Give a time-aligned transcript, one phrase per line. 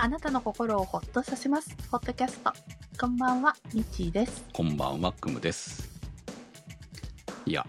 [0.00, 1.74] あなたの心をほっとさせます。
[1.90, 2.52] ポッドキャスト。
[3.00, 4.44] こんばんは、みちーです。
[4.52, 5.90] こんばんは、くむです。
[7.44, 7.66] いや、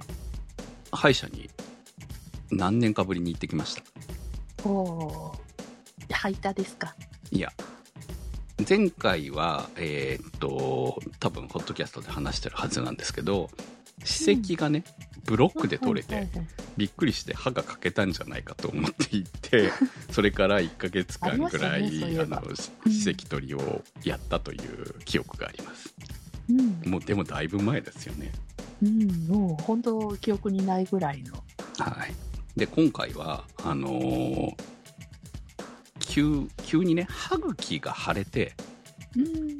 [0.91, 1.49] 歯医者に
[2.51, 3.81] 何年かぶりに行ってきました。
[4.63, 6.13] おー。
[6.13, 6.95] 吐いたですか
[7.31, 7.51] いや、
[8.67, 13.49] 前回は、えーっと、多分、ホットキャストで話してるはずなんですけど、
[14.03, 14.83] 歯石がね、
[15.25, 16.47] ブロックで取れて、はいはいはい
[16.79, 19.69] びっくりして歯が欠けたんじゃないかと思っていて、
[20.11, 25.93] それから1ヶ月間ぐらい、ねあの、歯石取りをやったという記憶があります。
[26.49, 26.81] うん。
[26.89, 28.31] もう、でもだいぶ前ですよね。
[28.81, 31.43] うん、もう本当記憶にないぐらいの。
[31.79, 32.15] はい。
[32.55, 34.53] で、今回は、あのー
[35.99, 38.53] 急、急にね、歯茎が腫れて、
[39.15, 39.57] うん。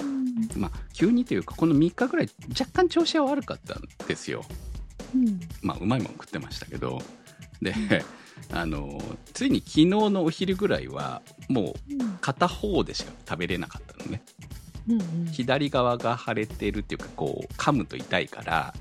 [0.56, 4.44] まあ、急にというか、この3日ぐらい若干調子は悪かったんですよ。
[5.14, 5.40] うん。
[5.62, 7.00] まあ、うまいもん食ってましたけど。
[7.62, 7.74] で、
[8.52, 12.18] あのーついに昨日のお昼ぐらいは、もううん。
[12.20, 14.22] 片方でしか食べれなかったのね。
[14.88, 15.00] うん。
[15.00, 15.32] うん。
[15.32, 18.74] 左側が腫れてるっていうか、こう、噛むと痛いから、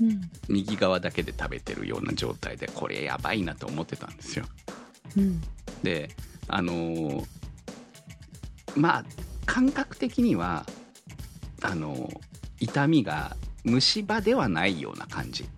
[0.00, 0.30] うん。
[0.48, 4.46] 右側だけで食べてるような状態で、これやばいなと思ってたんですよ。
[5.16, 5.40] うん。
[5.82, 6.10] で
[6.48, 7.26] あのー
[8.76, 9.04] まあ
[9.46, 10.66] 感覚的には
[11.62, 12.18] あのー
[12.60, 15.50] 痛みが虫歯ではないような感じうん。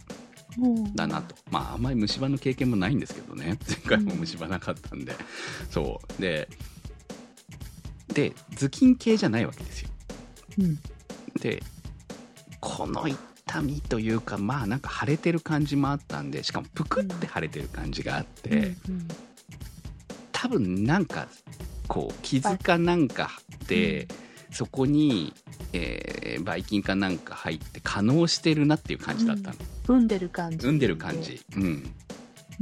[0.95, 3.59] だなと、まああんまり虫歯の経験もないんですけどね。
[3.67, 5.15] 前回も虫歯なかったんで、
[5.71, 6.23] そう。
[6.23, 6.49] で
[8.09, 9.89] で頭巾系じゃないわけですよ。
[10.59, 10.79] うん。
[11.41, 11.63] で
[12.61, 19.09] この痛みというかまあなんか腫れてる感じもあったんでしかもぷくって腫れてる感じがあって、うん。
[20.33, 21.29] 多分なんか
[21.87, 23.31] こう傷かなんか
[23.67, 24.09] で、
[24.53, 25.33] そこに、
[25.73, 29.57] えーばい菌かなんか入って可能してるなっていう感じだったの、
[29.87, 30.57] 産んでる感じ。
[30.59, 31.93] 産んでる感じ、うん、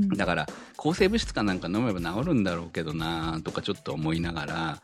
[0.01, 0.09] うん。
[0.17, 4.83] だから抗生物質かなんか飲めば治るんだろうけどなとかちょっと思いながら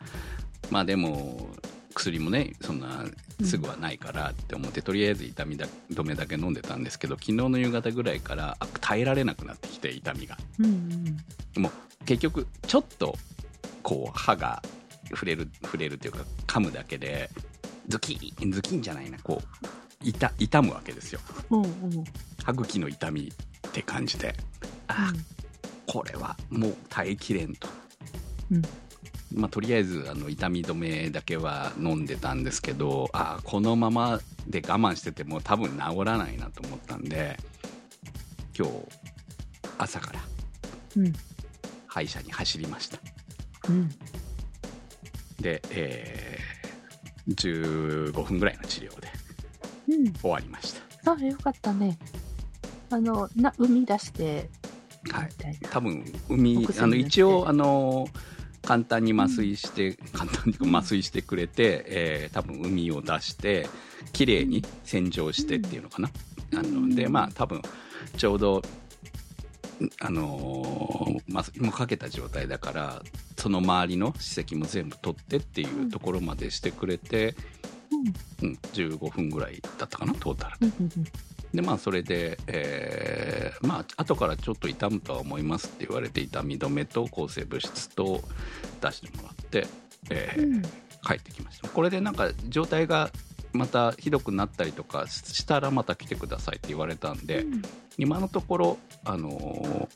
[0.70, 1.48] まあでも
[1.94, 3.04] 薬もねそんな
[3.44, 11.16] すぐはないからって思って、とりあえず痛みだ止めだけ飲んでたんですけど昨日の夕方ぐらいからあ耐えられなくなってきて痛みがうん。
[11.56, 13.16] もう結局ちょっと
[13.82, 14.62] こう歯が
[15.10, 17.30] 触れる触れるというか噛むだけで
[17.88, 19.66] ズキンズキンじゃないなこう
[20.02, 21.20] 痛痛むわけですよ
[21.50, 21.62] うん。
[21.62, 21.66] うん。
[21.66, 22.04] うん。
[22.42, 23.32] 歯茎の痛み
[23.68, 24.34] って感じで
[24.88, 25.12] あ
[25.86, 27.68] これはもう耐えきれんと、
[28.50, 28.62] うん
[29.34, 37.36] まあ、とりあえずあの痛み止めだけは飲んでたんですけどあこのままで我慢してても多分治らないなと思ったんで
[38.56, 38.72] 今日
[39.78, 40.20] 朝から
[40.96, 41.12] うん。
[41.86, 42.98] 歯医者に走りました
[43.68, 43.90] うん。
[45.40, 46.54] で、えー
[47.26, 49.08] 15分ぐらいの治療で
[49.88, 50.12] うん。
[50.12, 50.72] 終わりまし
[51.02, 51.12] た。
[51.12, 51.96] あ、よかったね。
[52.90, 54.50] あの、な、生み出して、
[55.10, 55.30] はい。
[55.70, 58.06] 多分海あの一応あの
[58.62, 63.66] 簡単に麻酔して、簡単にうん麻酔してくれて、えー多分海を出して
[64.12, 66.10] 綺麗に洗浄してっていうのかな、
[66.58, 67.62] あのでまあ多分
[68.18, 68.60] ちょうど
[70.00, 73.02] あのー麻酔もかけた状態だから
[73.44, 77.34] その周りの歯石も全部取ってっていうところまでしてくれて、
[78.42, 80.72] うん、15分ぐらいだったかなトータルうん。
[80.80, 80.90] うん。
[80.96, 81.04] うん。
[81.52, 88.22] でまあそれで、えーまあ後からちょっと痛むとは思いますって言われて痛み止めと抗生物質と
[88.80, 89.66] 出してもらって、
[90.08, 90.62] えーうん。
[90.62, 93.10] 帰ってきましたこれでなんか状態が
[93.52, 97.62] またひどくなったりとかしたらまた来てくださいって言われたんで、うん
[97.96, 99.88] 今のところあのー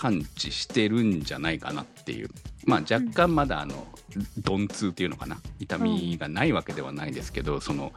[0.00, 2.30] 感知してるんじゃないかなっていう。
[2.64, 3.86] まあ若干まだあの
[4.48, 5.36] 鈍痛っていうのかな。
[5.58, 7.92] 痛みがないわけではないですけど、その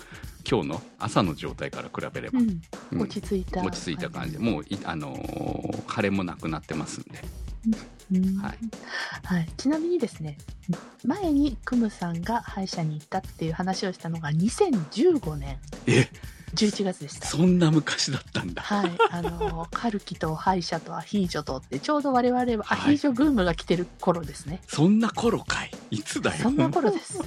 [0.49, 2.61] 今日の朝の状態から比べれば、うん。
[2.91, 3.01] うん。
[3.03, 3.63] 落ち着いた。
[3.63, 4.33] 落ち着いた感じ。
[4.33, 7.19] で、もうい、あのー腫れもなくなってますんで、
[8.11, 8.37] うん。
[8.41, 8.57] はい。
[9.23, 10.37] はい、ちなみにですね
[11.05, 15.57] 前にクムさんが歯医者に行ったっていう話をしたのが2015年。
[15.87, 16.09] え
[16.55, 17.27] 11月でした。
[17.27, 18.61] そんな昔だったんだ。
[18.61, 24.61] はい、あのカルキと歯医者とアヒージョとってちょうど我々はアはいヒージョブームが来てる頃ですね。
[24.67, 25.71] そんな頃かい。
[25.91, 26.37] いつだよ。
[26.43, 27.19] そんな頃です。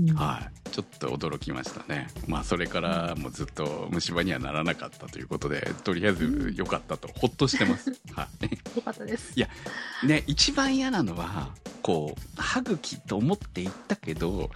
[0.00, 0.56] う んはい。
[0.76, 2.08] ちょっと驚きましたね。
[2.26, 7.92] まあ、それからもうずっと虫歯にはならなかったということで、とりあえず良かったと、ほっとしてます。
[8.12, 8.76] はい。
[8.76, 9.32] よかったです。
[9.34, 9.48] いや
[10.04, 11.48] ね、一番嫌なのは、
[11.80, 14.50] こう、歯茎と思って行ったけど、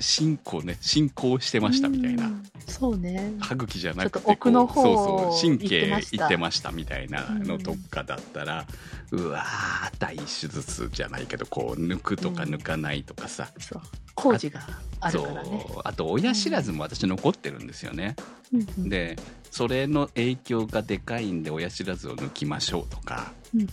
[0.00, 2.26] 進行ね、進行してましたみたいな。
[2.26, 2.42] うん。
[2.66, 3.32] そうね。
[3.40, 4.96] 歯茎じゃなくて奥の方そう
[5.32, 6.70] そう神経いってました。
[6.70, 8.66] みたいなのとかだったら、
[9.10, 12.54] うわー大手術じゃないけどこう抜くとかうん。
[12.54, 13.82] 抜かないとかさ、そう。
[14.14, 14.60] 工事が
[15.00, 15.66] あるそからね。
[15.76, 15.80] う。
[15.84, 18.16] あと親知らずも私残ってるんですよね、
[18.52, 18.60] うん。
[18.60, 19.16] うんで
[19.50, 23.68] それの影響がでかいんで親知らずを抜きましょうとかうんうん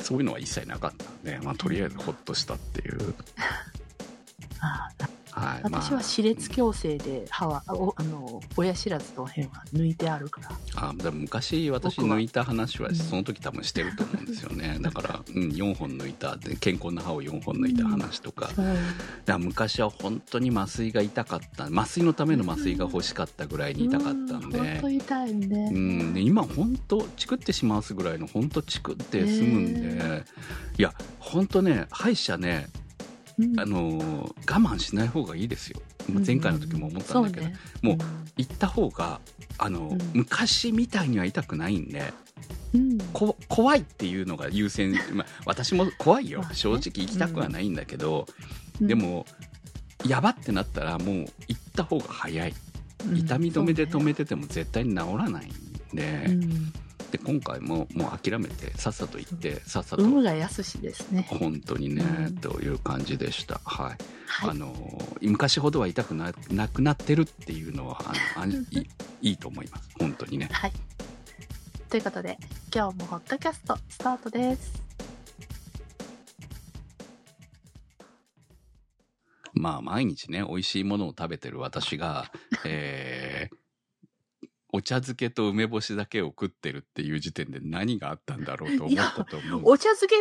[0.00, 3.14] そういうのは一切なかったんで、まあ、とりあえずホッとしたっていう、
[4.60, 4.88] あ
[5.40, 10.50] はいま私は歯列矯正で歯は、おあの親知らずの辺は抜いてあるから。
[10.76, 12.94] あでも昔私抜いた話はうん。
[12.94, 18.66] その時多分してると思うんですよね、 だから、うん、4本抜いたで健康な歯を4本抜いた話とか,、そう。
[18.66, 18.78] だか
[19.26, 21.64] ら昔は本当に麻酔が痛かった。
[21.66, 25.70] 麻酔のための麻酔が欲しかったぐらいに痛かったんで、う本当痛いね。
[25.72, 30.24] うん、で今本当チクってしまうすぐらいの本当チクって済むんで、ね
[30.78, 32.89] いや本当ね歯医者ね、うん
[33.58, 35.80] あのー我慢しない方がいいですよ、
[36.12, 37.58] まあ前回の時も思ったんだけど、そうね。
[37.82, 37.96] もう
[38.36, 39.20] 行った方が
[39.58, 39.98] あの、うん。
[40.12, 42.12] 昔みたいには痛くないんで
[42.74, 42.98] うん。
[43.12, 46.44] こ怖いっていうのが優先、 まあ、私も怖いよ。
[46.52, 48.26] 正直行きたくはないんだけど、
[48.80, 48.86] うん。
[48.86, 49.26] でも
[50.06, 51.16] やばってなったらもう
[51.48, 52.54] 行った方が早い。
[53.06, 53.16] うん。
[53.16, 55.50] 痛み止めで止めてても絶対に治らないん
[55.94, 56.72] で,、うん
[57.10, 61.26] で今回ももう諦めてさっさと行ってさっさと有無が安しですね。
[61.28, 63.86] 本当にね、うんという感じでしたはい、
[64.26, 64.54] はいあ。
[64.54, 64.74] の
[65.20, 68.00] 昔ほどは痛くななくなってるっていうのは
[68.36, 68.86] あの い
[69.22, 70.72] いいと思います本当にねはい。
[71.88, 72.38] ということで、
[72.72, 74.80] 今日もホットキャストスタートです。
[79.52, 82.30] まあ毎日ね美味しいものを食べてる私が、
[82.64, 83.59] えー
[84.72, 89.62] お茶漬けと梅干しだけを食ってるっていう時点で何があったんだろうと思ったと思う。
[89.64, 90.16] お茶漬け、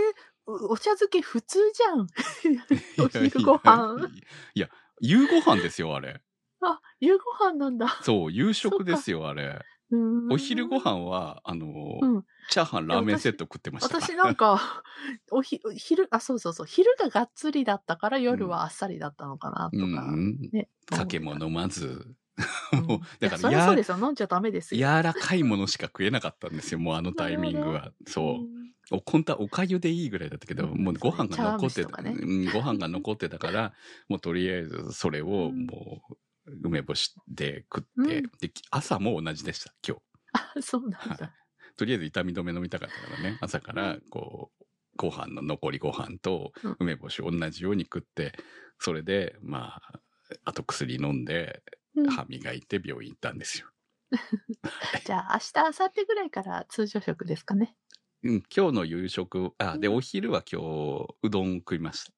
[0.46, 2.08] お茶漬け普通じゃん。
[3.06, 4.10] お昼ご飯。
[4.56, 4.70] いや、
[5.02, 6.22] 夕ご飯ですよ、あれ。
[6.62, 8.00] あ、夕ご飯なんだ。
[8.02, 9.44] そう、夕食ですよ、あれ。
[9.92, 11.68] うんお昼ご飯は、あの、
[12.02, 14.00] うんチャーハン、ラーメンセット食ってました。
[14.00, 14.84] 私なんか、
[15.32, 19.86] おひ、昼、あ、そうそうそう、昼ががっつりだったから夜はあっさりだったのかなとか。
[19.86, 20.68] うん、ね。
[20.92, 22.16] 酒も飲まず、
[23.20, 23.98] だからやれそうですよ。
[24.02, 24.80] 飲んじゃダメですよ。
[24.98, 27.92] 柔らかいものしか食えなかったんですよ、もうあのタイミングは。
[28.08, 28.48] そ
[28.92, 28.96] う。
[28.96, 30.84] お本当はおかゆでいいぐらいだったけど、うん。
[30.84, 33.74] もうご飯が残ってた、ねうんご飯が残ってたから、
[34.08, 35.68] もうとりあえずそれをうん。
[35.68, 36.02] も
[36.48, 38.32] う梅干しで食って、うん。
[38.40, 40.04] で朝も同じでした、今日。
[40.34, 41.18] あ、そうなんはい。
[41.18, 41.36] だ。
[41.78, 44.66] とりあえず痛み止め飲みたかったからね、朝からこう、
[44.98, 46.80] ご飯の残りご飯とうん。
[46.80, 48.34] 梅干し同じように食って、
[48.80, 50.02] それで、まあ、
[50.46, 53.68] あと薬飲んで、うん歯磨いて病院行ったんですよ。
[55.06, 57.76] じゃあ、明日、明後日ぐらいから通常食ですかね。
[58.24, 62.14] うん、今日の夕食、あ、で、うんお昼は今日、うどん食いました。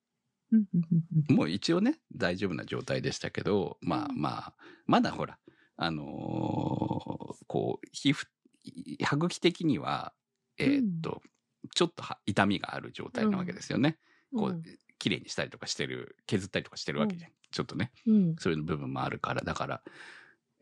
[0.51, 5.39] うんうんうんうんもう一応ね、大丈夫な状態でしたけど、まあうんまあ、まだほら、
[5.77, 8.25] あのーこう、皮膚、
[9.03, 10.13] 歯茎的には、
[10.57, 11.21] えーっと、
[11.75, 13.97] ちょっとは痛みがある状態なわけですよね。
[14.35, 14.61] こう、
[14.99, 17.31] 綺麗にしたりとかしてる、削ったりとかしてるわけじゃん。
[17.51, 18.35] ちょっとね、うん。
[18.37, 19.83] そういう部分もあるから、だから、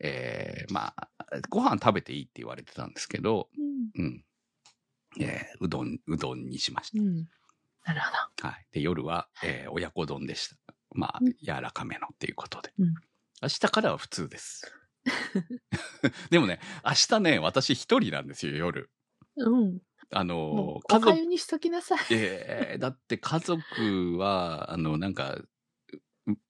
[0.00, 1.08] えーまあ、
[1.48, 3.48] ご飯食べていいって言われてたんですけど、
[3.96, 4.04] うん。
[4.04, 4.24] うん。
[5.20, 7.28] えーうどん、うどんにしましうん。
[7.84, 8.12] なるほど。
[8.36, 8.48] た。
[8.48, 8.66] はい。
[8.72, 10.56] で、夜は、えー親子丼でした。
[10.92, 12.72] まあうん、柔らかめのっていうことで。
[12.78, 12.94] うん
[13.42, 14.70] 明日からは普通です。
[16.30, 18.90] でもね、明日ね、私一人なんですよ、夜。
[19.36, 19.78] うん。
[20.12, 21.98] あの家族おかゆにしときなさい。
[22.10, 25.48] えーだって家族は、あの、なんか、う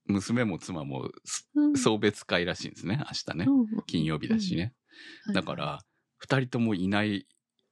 [0.07, 1.11] 娘も妻も
[1.77, 3.45] 送別会らしいんですね、明日ね。
[3.49, 4.75] うん金曜日だしね。
[5.29, 5.85] うんだか、ら、
[6.19, 7.27] 二人ともいない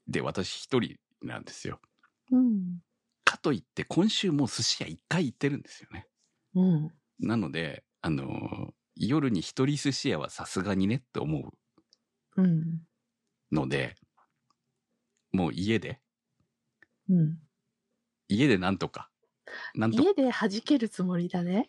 [0.07, 1.81] で、私一人なんですよ。
[2.31, 2.81] うん。
[3.25, 6.07] かといって、今週もう寿司屋一回行ってるんですよね。
[6.55, 6.91] うん。
[7.21, 11.39] なので、あの、夜に一人寿司屋はさすがにねって思
[12.37, 12.81] ううん。
[13.53, 13.97] ので、
[15.33, 16.01] もう家で、
[17.09, 17.39] うん。
[18.29, 19.11] 家でなんとか、
[19.75, 21.69] なんとか家で弾けるつもりだね。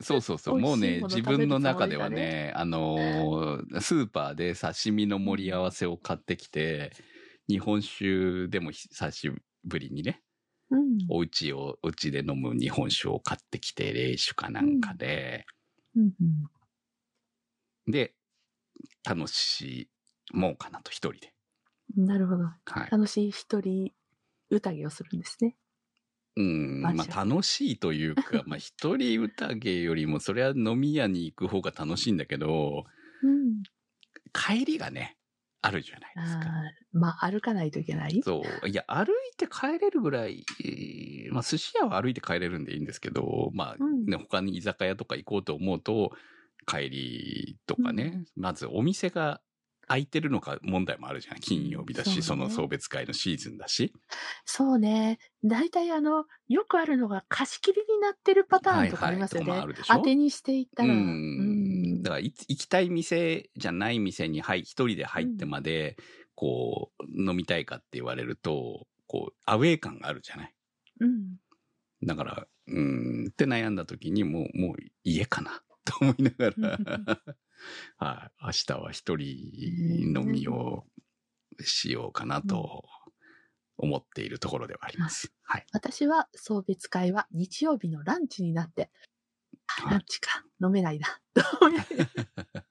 [0.00, 0.56] そうそうそう。
[0.56, 6.92] もうね、自分の中ではね、あのースーパーで刺身の盛り合わせを買ってきて、
[7.48, 9.30] 日本酒でも久し
[9.64, 10.22] ぶりにね、
[10.70, 11.08] うん。
[11.08, 15.46] お家を、お家で飲む日本酒を買ってきて、冷酒かなんかで、
[15.94, 16.14] うん
[17.86, 18.14] で、
[19.04, 19.90] 楽し
[20.32, 21.34] もうかなと、一人で。
[21.96, 22.06] うん。
[22.06, 22.44] なるほど。
[22.66, 22.90] はい。
[22.90, 23.92] 楽しい一人
[24.50, 25.56] 宴をするんですね。
[26.36, 32.84] うん、まあ楽しいというか、まあ一人宴よりも、それは飲み屋に行く方が楽しいんだけど、
[33.22, 33.62] うん。
[34.32, 35.16] 帰りがね、
[35.62, 36.50] あるじゃないですか。
[36.92, 38.20] まあ、歩かないといけない？
[38.22, 38.68] そう。
[38.68, 46.10] いや、歩いて帰れるぐらい、えーまあ、寿司屋は歩いて帰れるんでいいんですけど、まあ、うんね、他に居酒屋とか行こうと思うと、
[46.66, 49.40] 帰りとかね、まずお店が
[49.86, 51.40] 空いてるのか問題もあるじゃん。
[51.40, 53.92] 金曜日だし、そ,、ねの送別会のシーズンだし。
[54.46, 55.18] そうね。
[55.42, 59.52] 大体あの、よくあるのが貸し切りになってるパターンとかありますよね。
[59.52, 60.94] はいはい当てにしていったうら。
[60.94, 62.02] ん。
[62.02, 65.96] だからい行きたい店じゃない店に入一人で入ってまで、
[66.34, 70.54] こう、飲みたいかって言われると、こう、アウェー感があるじゃない？
[71.00, 71.38] うん。
[72.02, 76.78] だから、うーん、って悩んだ時にもう、もう家かな、と思いながら、
[77.96, 79.26] はい、明日は一人
[80.16, 80.84] 飲みを
[81.60, 82.84] しようかなと
[83.76, 85.32] 思っているところではあります。
[85.42, 85.66] はい。
[85.72, 88.90] 私は送別会は日曜日のランチになって、
[89.80, 91.08] あはいランチか、飲めないな。
[91.34, 91.42] と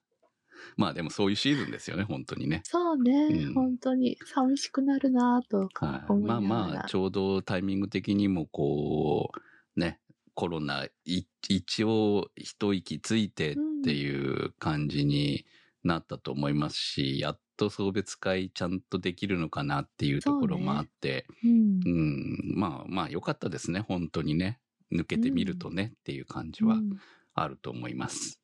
[0.76, 2.62] まあでもそういうシーズンですよね、本当にね。
[2.64, 6.12] そうね、うん本当に寂しくなるなぁとはい。
[6.12, 6.74] 思いなまあがら。
[6.80, 9.30] まあ、ちょうどタイミング的にもこ
[9.76, 10.00] う、ね、
[10.34, 15.44] コロナ、い一応一息ついてっていう感じに
[15.82, 24.60] なったと思いますし、やっと送別会ちゃんとできるのかなっていうところもあって、うんうん、まあまあ良かったですね、本当にね。
[24.92, 26.98] 抜けてみるとね、っていう感じはうん
[27.36, 28.40] あると思います。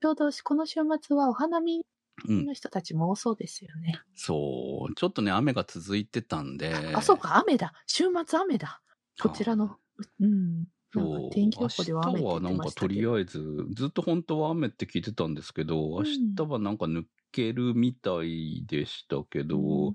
[0.00, 1.84] ちょうどこの週末はお花見
[2.26, 2.46] うん。
[2.46, 4.00] の人たちも多そうですよね。
[4.16, 4.94] そう。
[4.94, 6.74] ちょっとね、雨が続いてたんで。
[6.92, 7.72] あ、そうか、雨だ。
[7.86, 8.80] 週末雨だ。
[9.20, 9.76] こちらの。
[10.20, 10.66] うん。
[10.92, 12.72] そうか天気予報では雨明日はなんか。
[12.72, 13.40] とりあえず、
[13.74, 16.04] ずっと本当は雨って聞いてたんですけど、明
[16.36, 19.94] 日はなんか抜けるみたいでしたけど、うん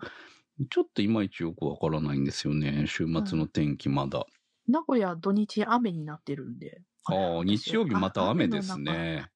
[0.69, 2.85] ちょっといまいちよくわからないんですよね。
[2.87, 4.27] 週末の天気まだ。
[4.67, 6.83] 名古屋土日雨になってるんで。
[7.05, 9.29] ああ、日曜日また雨ですあね。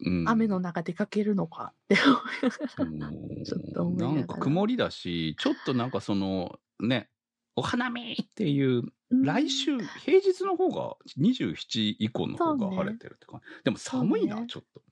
[0.00, 1.96] うん雨の中出かけるのかって
[3.44, 7.10] ちょっとなんか曇りだし、ちょっとなんかその、ね、
[7.58, 13.64] お花見っていう、うん来週、平日の方が27以降の方が晴れてるって感じ。
[13.64, 14.82] でも寒いな、ねちょっと。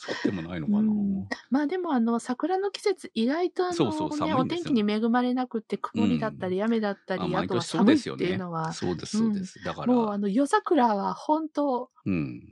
[0.00, 0.78] そうでもないのかな。
[0.80, 8.72] うんまあでもあの桜の季節意外とあのそうそう寒いお天気に恵まれなくって曇りだったり雨だったり、ああとは寒いっていうのは、。
[8.74, 9.64] そうです、そうです。
[9.64, 12.42] だから、もうあの夜桜は本当うん。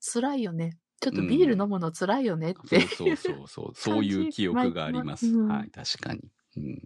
[0.00, 0.78] 辛いよね。
[1.00, 2.80] ちょっとビール飲むの辛いよねって。
[2.80, 3.72] そうそうそうそう。
[3.74, 5.26] そういう記憶があります。
[5.26, 6.20] うんはい、確かに。
[6.56, 6.82] うん。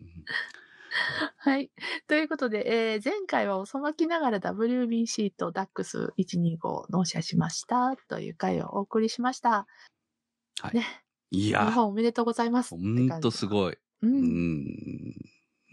[1.38, 1.70] はい。
[2.06, 9.66] ということで、えー前回は遅まきながら WBC と DAX125 納車しましたという回をお送りしました。
[10.60, 10.74] はい。
[10.74, 10.86] ね。
[11.30, 12.70] 日いや、本おめでとうございます。
[12.70, 13.48] ほんとすい。
[13.48, 13.72] ごい。
[13.72, 13.78] う。
[14.02, 14.64] うんん。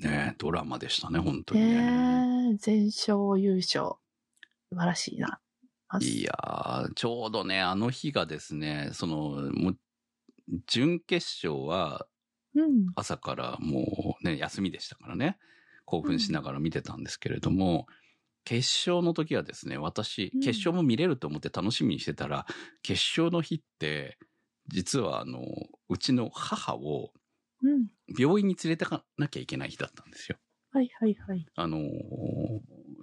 [0.01, 1.73] ねドラマでしたね、本当にね。
[1.73, 3.95] ねえ全勝優勝。
[4.71, 5.39] 素晴らしいな。
[5.99, 9.77] いやー、ちょうどね、あの日がですね、その、もう、
[10.67, 12.07] 準決勝は
[12.55, 12.85] うん。
[12.95, 15.37] 朝からもうね、休みでしたからね、
[15.85, 17.87] 興奮しながら見てたんですけれども、
[18.43, 22.45] 決勝の時はですね、私うん、決勝も見れると思って楽しみにしてたら、
[22.81, 24.17] 決勝の日って、
[24.67, 25.41] 実はあの、
[25.89, 27.11] うちの母を
[27.61, 27.87] うん。
[28.17, 30.37] 病院に連れてかなきゃいけない日だったんですよ。
[30.71, 31.45] はいはいはい。
[31.55, 31.89] あのー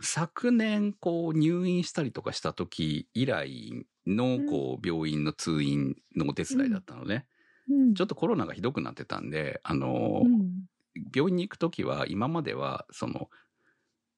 [0.02, 7.26] 昨年こう入院したりとかした時以来のこう病院の通院のお手伝いだったのね。
[7.68, 7.94] うん。
[7.94, 10.66] ちょっとコロナがひどくなってたんで、あのーうん。
[11.14, 13.28] 病院に行く時は今まではその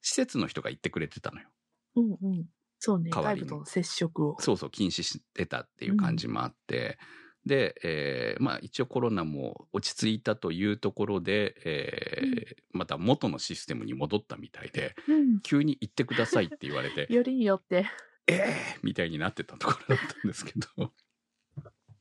[0.01, 1.49] 施設の人が行ってくれてたのよ。
[1.97, 2.47] うんうん。
[2.79, 3.11] そうね。
[3.11, 4.37] 代わりに外部との接触を。
[4.41, 6.99] そうそう禁止してたっていう感じもあって、
[7.45, 15.41] で、えーまあ一応コロナも落ち着いたというところで、えーまた元のシステムに戻ったみたいで、うん。
[15.41, 17.87] 急に行ってくださいって言われて、 よりによって。
[18.29, 20.93] ええみたいになってたところだったんですけど。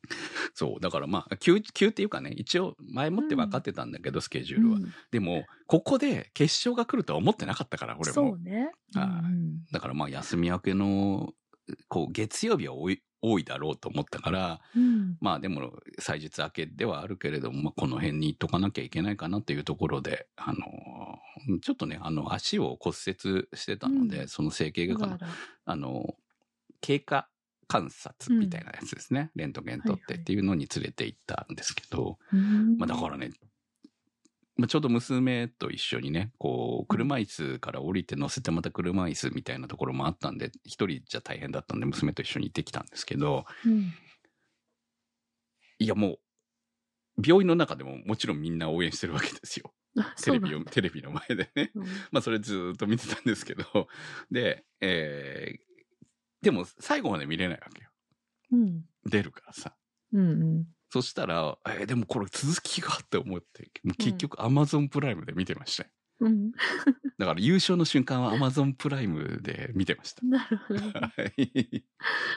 [0.54, 0.80] そう。
[0.80, 4.78] だからまあ、急、急っていうかね、一応前もって分かってたんだけど、スケジュールは。
[4.78, 8.40] うんでも、ここで決勝が来るとは思ってなかったから、俺もそう。
[8.40, 8.72] ね。
[8.94, 11.34] はいうんだからまあ、休み明けの、
[11.88, 15.18] こう、月曜日は多い、多いだろうと思ったから、うん。
[15.20, 25.20] まあでも、祭日明けではあるけれども、まあ、この辺に行っとかなきゃいけないかなというところで、あのーちょっとね、あの、足を骨折してたので、うんその整形外科の
[25.66, 26.16] あの、
[26.82, 27.30] 経過
[27.68, 29.32] 観察みたいなやつですね。
[29.36, 32.78] レントゲン取ってっていうのに連れて行ったんですけど、うん。
[32.78, 33.32] まあだからね、
[34.58, 43.94] まあ、ちょうど娘と一緒にね、こう、車椅子から降りて乗せてまた車椅子みたいなところもあったんで、一人じゃ大変だったんで娘と一緒に行ってきたんですけど、うん。
[45.80, 46.20] いやもう、
[47.24, 49.74] 病院の中でももちろんみんな応援してるわけですよ。
[50.00, 51.72] あテレビを、テレビの前でね。
[51.76, 51.84] うん。
[52.12, 53.88] まあそれずーっと見てたんですけど、
[54.32, 55.68] で、えー
[56.42, 57.90] でも最後まで見れないわけよ。
[58.52, 58.86] うん。
[59.06, 59.76] 出るからさ。
[60.14, 60.66] うんうん。
[60.90, 65.90] そしたら、えーでもこれ続きがって思って、結局 Amazon プライムで見てましたよ。
[66.22, 66.52] うん。
[67.18, 70.26] だから優勝の瞬間は Amazon プライムで見てました。
[70.26, 70.80] なるほど。
[71.00, 71.84] はい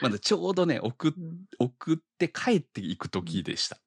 [0.01, 1.13] まだちょうどね、送
[1.59, 3.77] 送って帰っていく時でした。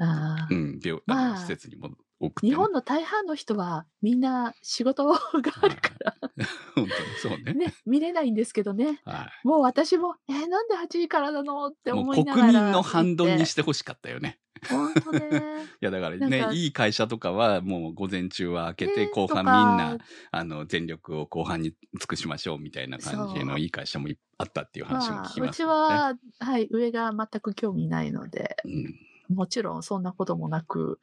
[0.00, 5.18] ああうん、病、まあ施設にも送ってね、日本の大半の人はみんな仕事 が
[5.62, 6.34] あるから、本
[6.74, 6.88] 当に
[7.20, 7.54] そうね。
[7.54, 9.00] ね、見れないんですけどね。
[9.04, 12.48] はもう私も、えーなんで8時からなのって思いながら。
[12.48, 14.40] 国民の反動にしてほしかったよね。
[14.68, 15.20] 本当ね。
[15.80, 19.98] いやだからねいい会社とかはもう午前中は開けて、ね後半みんな、
[20.32, 29.34] あの、全力を後半に尽くしましょうみたいな感じのいい会社もいあったっていう話もまあ、聞きます、うちは、はい、上が全く興味ないので、うん。
[29.34, 31.00] もちろんそんなこともなく、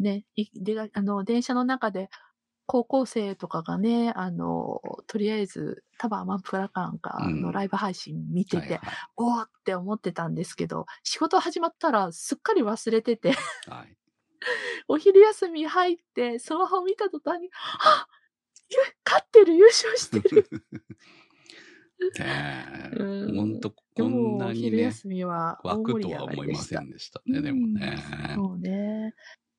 [0.00, 2.08] ね、いでがあの、電車の中で、
[2.66, 8.80] 高校生とかがね、あの、とりあえず、多分アマンプラカンかうんのライブ配信見てて、はいはい
[9.16, 13.34] おーって思ってたんですけど、仕事始まったらすっかり忘れてて、
[13.68, 13.96] はい。
[14.88, 18.06] お昼休み入って、スマホ見た途端に、あ
[18.70, 20.48] ゆ勝ってる、優勝してる。
[22.18, 26.52] ねえ うんほんと、こんなにね、昼休みは大湧く盛り上とは思い。
[26.52, 27.96] ませんでしたね、でもね。
[28.34, 29.14] そうね。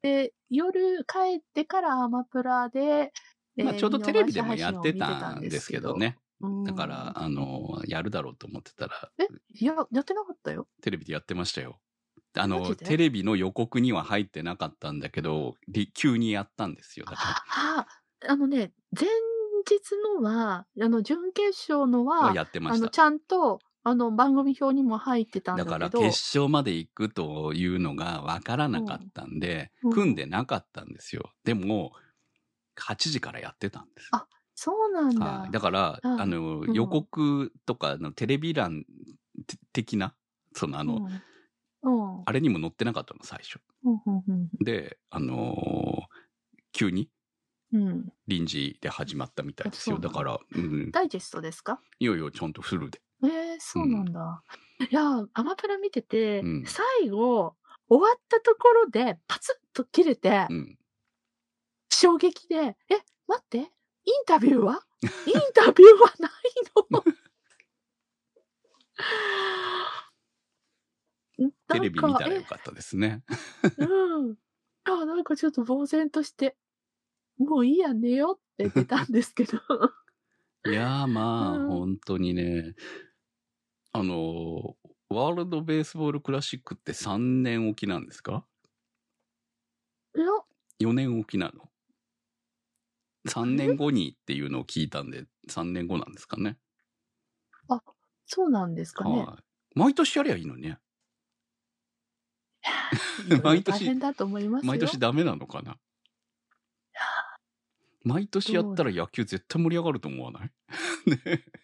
[0.06, 3.12] で、夜帰ってからアマプラで、
[3.58, 5.98] まあ、えーちょうどテレビでもやってたんですけど。
[5.98, 6.18] ね。
[6.42, 10.68] うんだから、あの、やるだろうと思ってたら、え、いや、やってなかったよ。
[10.82, 11.80] テレビでやってましたよ。
[12.38, 17.06] あの、テレビの予告には入ってなかったんだけど、り急にやったんですよ。
[17.06, 17.88] だかあ、
[18.28, 19.10] あのね、前
[19.66, 23.00] 日のは、あの、準決勝のら、はは、やってましあの、たち。
[23.00, 31.32] ゃんと、あの、番組表にも入ってたんだけど、だから決勝まで行くというのが分からなかったんで、うん組んでなかったんですよ。
[31.44, 31.94] でも、
[32.78, 34.10] 8時からやってたんです。
[34.12, 35.26] あそうなんだ。
[35.26, 38.86] はい、だから、うんあの、うん予告とかのテレビ欄
[39.72, 40.16] 的な、
[40.54, 41.08] そのあの、
[42.26, 43.60] あれにも載ってなかったの、最初。
[44.64, 46.16] で、あのー
[46.72, 47.10] 急に。
[48.28, 50.00] 臨時で始まったみたいですよ。
[50.00, 51.80] だから、うん、ダイジェストですか？
[52.00, 53.02] いよいよちゃんとフルで。
[53.56, 54.44] えー、そうなんだ。
[54.90, 57.56] いや、アマプラ見てて、うん最後、
[57.88, 60.78] 終わったところで、パツッと切れて、うん。
[61.90, 62.56] 衝撃で、
[62.90, 63.66] え、待って、イン
[64.26, 64.82] タビューは？
[65.02, 65.10] イン
[65.54, 66.32] タビューはない
[66.92, 67.04] の？
[71.68, 73.24] テレビ見たらよかったですね。
[73.80, 74.36] えうん。
[74.86, 76.56] あ、なんかちょっと呆然として、
[77.38, 79.58] もういいや、寝ようって出たんですけど。
[80.68, 82.74] いやーまあ、うん本当にね、
[83.96, 84.74] あのー
[85.08, 88.44] ワールドベースボールクラシックって3年おきなんですか？
[90.16, 90.26] いや、
[90.82, 91.70] ?4 年おきなの
[93.28, 96.58] ?3 年後にっていうのを聞いたんで、3年後なんですかね。
[98.26, 99.22] そうなんですかね。
[99.24, 99.44] はい。
[99.80, 100.80] 毎年やりゃいいのね。
[103.44, 104.68] 毎年大変だと思いますよ。
[104.68, 105.78] 毎年ダメなのかな？
[108.04, 110.52] 毎年やったら野球絶対盛り上がると思わない？
[111.10, 111.16] ね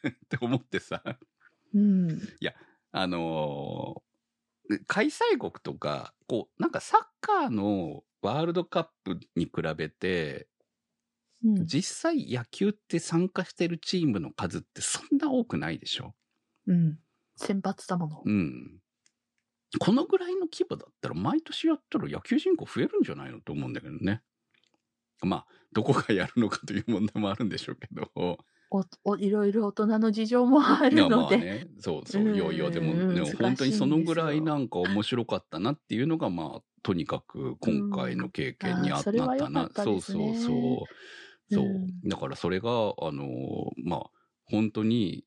[0.08, 1.04] って思ってさ。
[1.74, 2.20] うん。
[2.92, 4.02] あのー
[4.88, 10.48] 開催国とか、こう、なんかサッカーのワールドカップに比べて、
[11.44, 11.66] うん。
[11.66, 16.14] 実際野球って参加してるチームの数ってそんな多くないでしょ？
[16.68, 17.00] うん。
[17.36, 18.22] 選抜だもの。
[18.24, 18.80] うん。
[19.78, 23.42] このぐらいの規模だったら毎年やったら野球人口増えるんじゃないの？
[23.42, 24.22] と思うんだけどね。
[25.22, 28.38] まあ、どこがやるのかという問題もあるんでしょうけど。
[28.72, 31.36] お、お、いろいろ大人の事情もあいや、まるので。
[31.36, 31.68] あね。
[31.80, 32.24] そうそう。
[32.24, 39.28] うんいやいや、でも、うんでも本当にそのぐらいなんか面白かったなっていうのが、まあ、とにかく今回の経験にあったな。
[39.28, 40.88] は良かったそうそうそ
[41.50, 41.54] う。
[41.54, 41.66] そう。
[41.66, 42.72] うんだからそれが、あ
[43.12, 44.10] のーまあ、
[44.46, 45.26] 本当に、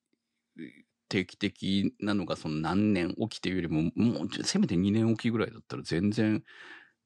[1.08, 6.42] 定期的なのがその何年起きてよりも、もうせめて2年起きぐらいだったら全然、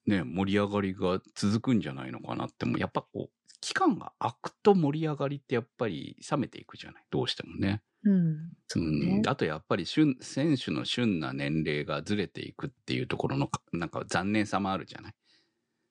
[0.06, 7.04] ね、盛り上がりが続くんじゃないのかなっても、やっぱこう、期間が空くと盛り上がりってやっぱり冷めていくじゃない？
[7.10, 7.82] どうしてもね。
[8.04, 8.52] うん。
[8.68, 9.22] そうん、。
[9.26, 15.12] あとやっぱり旬選手の旬な年齢がずれていくっていうところのかなんか残念さもあるじゃない？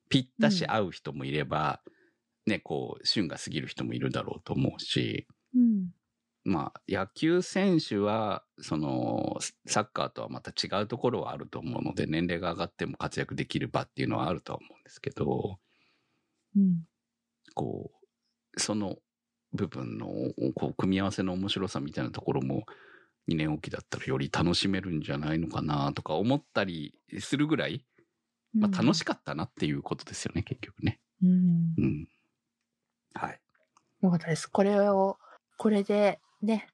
[0.08, 1.82] ぴったし合う人もいれば、
[2.46, 5.90] ね、こう、旬が過ぎる人もいるだろうと思うし、うん。
[6.44, 15.58] まあ、野球選手は、その、サッカーとはまた違うところはあると思うので、年齢が上がっても活躍できる場っていうのはあるとは思うんですけど、
[16.56, 16.84] うん。
[17.58, 17.90] こ
[18.56, 18.98] う、その
[19.52, 20.06] 部分の、
[20.54, 22.66] こう、組み合わせの面白さみたいなところも、
[23.26, 27.84] 2年おきだったらより楽しめるんじゃないのかなとか思ったりするぐらい、
[28.54, 31.00] まあ楽しかったなっていうことですよね、結局ね。
[31.22, 31.74] うん。
[31.78, 32.08] うん。
[33.14, 33.40] はい。
[34.02, 34.46] よかったです。
[34.46, 35.18] これを、
[35.58, 36.68] これで、ね、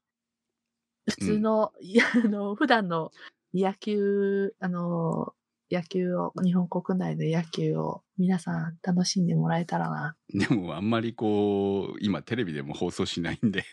[1.07, 3.11] 普通の、いや、あの、普段の
[3.55, 5.35] 野球、あの、
[5.70, 10.16] 野球を、日本国内の野球を皆さん楽しんでもらえたらな。
[10.31, 13.64] でもあんまりこう、今テレビでも放送しないんで、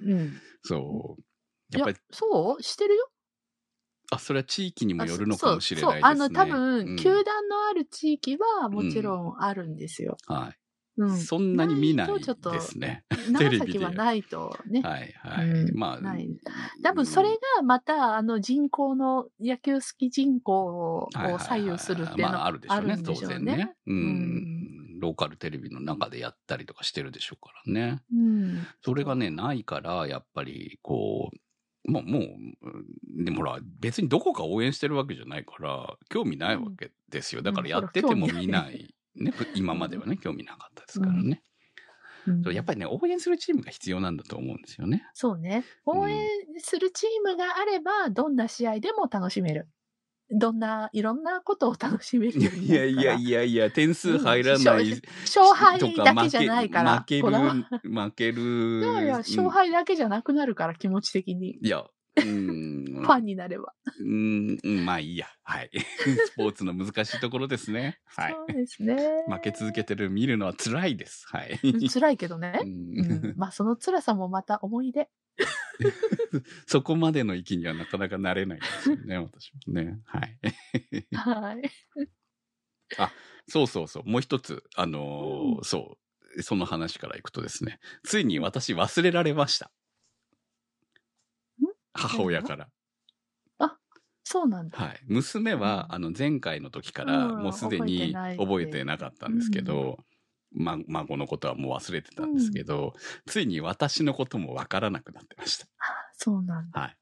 [0.00, 0.42] うん。
[0.62, 1.22] そう。
[1.72, 2.62] いややっぱり、、そう？
[2.62, 3.10] してるよ。
[4.12, 6.12] あ、それは地域にもあよるのそうかもしれないですね。
[6.12, 10.20] そう、あの、多分、うん球団のある地域はもちろんあるんですよ。
[10.28, 10.56] はい。
[10.96, 11.16] うん。
[11.18, 13.04] そんなに見ないないとちょっとですね。
[13.30, 14.80] 長レビで崎はないとね。
[14.82, 15.48] はいはい。
[15.48, 16.28] うんまあ、ない
[16.82, 23.76] 多分それがまた、あの人口の、野球好き人口を左右するっていうのまあ、あるでしょうね、当然ね。
[23.86, 23.92] う。
[23.92, 28.02] うんローカルテレビの中でやったりとかしてるでしょうからね。
[28.12, 28.66] うん。
[28.82, 37.42] それがね、ないから、やっぱり、こう、もう、もう、うんでもほら、別にどこか応援してるわけじゃないから、興味ないわけですよ。
[37.42, 38.94] だからやってても見ない。
[39.16, 41.42] ね、今まではね、興味なかったですからね。
[41.42, 41.56] うん
[42.52, 45.06] やっぱりね、応援するチームが必要なんだと思うんですよね。
[45.14, 45.64] そうね。
[45.84, 46.26] 応援
[46.58, 49.68] するチームがあれば、どんな試合でも楽しめる。
[50.30, 53.14] どんな、いろんなことを楽しめるいやいや。
[53.14, 56.98] いやいや、点数入らないうん勝敗だけじゃないから。
[56.98, 58.80] 負ける、負ける。
[58.80, 61.58] いやいや、勝敗だけじゃなくなるから、気持ち的に。
[61.62, 61.84] いや、
[62.16, 62.84] うん。
[63.02, 63.74] ファンになれば。
[64.00, 65.26] うん、うんまあいいや。
[65.42, 65.70] はい。
[66.26, 68.00] スポーツの難しいところですね。
[68.06, 68.32] はい。
[68.32, 68.96] そうですね。
[69.28, 71.26] 負け続けてる見るのは辛いです。
[71.28, 71.60] はい。
[71.62, 72.64] うん辛いけどねう。
[72.64, 75.08] うんん、まあ、その辛さもまた思い出。
[76.66, 79.98] そこまでの域にはなかなかなれないですよね、 私もね。
[80.06, 80.38] はい。
[81.14, 81.70] はい。
[83.48, 84.04] そうそうそう。
[84.04, 85.96] もう一つ、あのーそ
[86.36, 86.42] う。
[86.42, 89.70] その話からいくとですね、ついに私忘れられました。
[91.96, 92.68] 母親から。
[94.28, 94.76] そうなんだ。
[94.76, 95.00] はい。
[95.06, 99.98] 娘は、うんあの、前回の時から、うんもうすでに覚えてなかったんですけど、
[100.52, 102.92] ま、孫のことはもう忘れてたんですけど、
[103.26, 105.66] ついに私のこともわからなくなってました。
[106.14, 106.80] そうなんだ。
[106.80, 106.96] はい。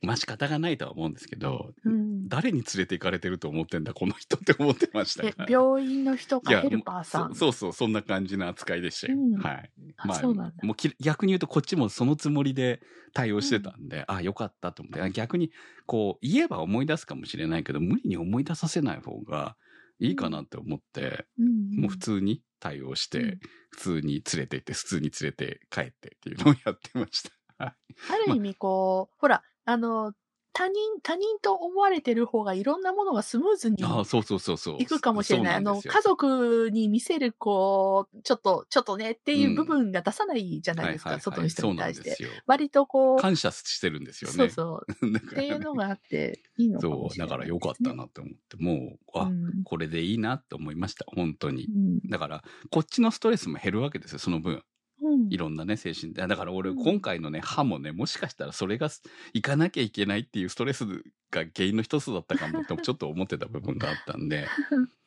[0.00, 2.28] まあ仕方がないとは思うんですけど、うん。
[2.28, 5.50] 誰に連れて行かれてると思ってんだ、この人って思ってましたえか、ら。
[5.50, 7.34] 病院の人かヘルパーさん。
[7.34, 9.18] そそうそう、そんな感じの扱いでしたよ。
[9.18, 9.70] うんはい。
[9.96, 10.62] あそうなんだ。
[10.62, 12.80] もうき逆に言うとこっちもそのつもりで
[13.12, 15.50] 対応してたんで、あ、よかったと思って、あ逆に
[15.86, 19.56] こう言えば思い出すかもしれないけど、無理に思い出させない方が
[19.98, 23.38] いいかなって思って、うんもう普通に対応して、うん
[23.70, 27.30] 普通に連れて行って、普通に連れて帰ってっていうのをやってました。
[27.64, 27.74] はい
[28.10, 30.14] ある意味こう、ほら、あの、
[30.54, 34.76] 他人、他人と思われてる方がいろんなものがスムーズにああ、そうそうそうそう。
[34.82, 35.54] いくかもしれない。
[35.56, 42.16] あの、家族に見せる、こう、ちょっと、ちょっとねっていう部分が出さないじゃないですか、はいはいはい外の人に対して。
[42.46, 44.36] 割とこう、感謝してるんですよね。
[44.36, 45.12] そうそう。
[45.12, 47.94] だっていうのがあって、いいのかそう、もしれない、だからよかった。
[47.94, 51.70] なって思って、もう、あ、うんこれでいいなって思いました、本当にう。
[51.70, 54.64] んだから、こっちのストレスも減るわけですよ、その分。
[55.00, 56.26] うんいろんなね、精神で。
[56.26, 60.86] だから俺、うん今回のね、歯もね、もしかしたらそれがす行かなきゃいけないっていうストレス
[61.30, 64.46] が原因の一つだったかもって、ちょっと思ってた部分があったんで、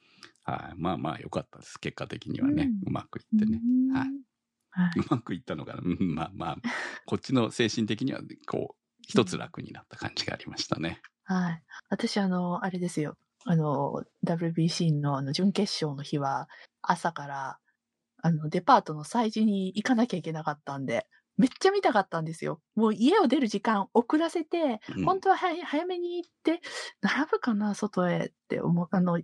[0.43, 0.79] はい。
[0.79, 1.79] まあまあ、よかったです。
[1.79, 3.59] 結果的にはね、ううまくいってね。
[3.63, 4.07] うんはい
[4.73, 5.81] はうまくいったのかな。
[5.83, 6.57] うんまあまあ、
[7.05, 11.01] こっちの精神的には、こう、一つ楽になった感じがありましたね。
[11.23, 11.63] はい。
[11.89, 13.17] 私、あの、あれですよ。
[13.45, 16.47] あの、WBC のあの準決勝の日は、
[16.81, 17.59] 朝から、
[18.21, 21.07] あの、デパートの催事に行かなきゃいけなかったんで、
[21.37, 22.61] めっちゃ見たかったんですよ。
[22.75, 26.61] もう家を出る時間遅らせて、うん本当は早めに行って、
[27.01, 28.87] 並ぶかな、外へって思う。
[28.91, 29.19] あの、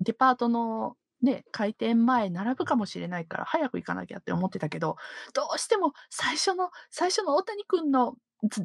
[0.00, 4.96] デパートのね、開店前並ぶかもしれないから早く行かなきゃって思ってたけど、
[5.34, 8.14] どうしても最初の、最初の大谷くんの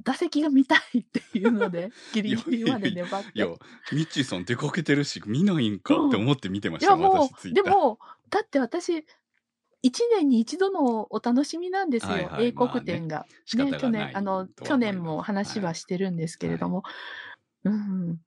[0.03, 3.31] 打席が見たいっていうので、 ギリギリまで粘って。
[3.33, 3.55] いや、ミ
[4.03, 9.05] ッチーさん出かけてるし、見ないんかって思って見てました、いやもう、でも、だって私、
[9.83, 13.25] 一年に一度のお楽しみなんですよ、はいはい英国展が。
[13.45, 16.83] 仕方ね、去がない年、あの、去年も話はしてるんですけれども、
[17.65, 18.17] うん、